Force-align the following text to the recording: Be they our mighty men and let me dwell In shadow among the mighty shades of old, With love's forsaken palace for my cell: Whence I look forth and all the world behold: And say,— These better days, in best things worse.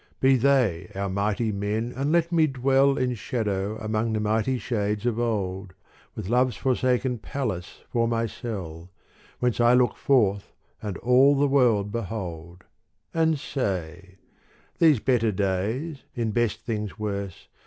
Be 0.19 0.35
they 0.35 0.91
our 0.95 1.09
mighty 1.11 1.51
men 1.51 1.93
and 1.95 2.11
let 2.11 2.31
me 2.31 2.47
dwell 2.47 2.97
In 2.97 3.13
shadow 3.13 3.77
among 3.77 4.13
the 4.13 4.19
mighty 4.19 4.57
shades 4.57 5.05
of 5.05 5.19
old, 5.19 5.75
With 6.15 6.27
love's 6.27 6.55
forsaken 6.57 7.19
palace 7.19 7.83
for 7.87 8.07
my 8.07 8.25
cell: 8.25 8.89
Whence 9.37 9.61
I 9.61 9.75
look 9.75 9.95
forth 9.95 10.53
and 10.81 10.97
all 10.97 11.35
the 11.37 11.47
world 11.47 11.91
behold: 11.91 12.63
And 13.13 13.37
say,— 13.39 14.17
These 14.79 14.99
better 14.99 15.31
days, 15.31 16.01
in 16.15 16.31
best 16.31 16.61
things 16.61 16.97
worse. 16.97 17.47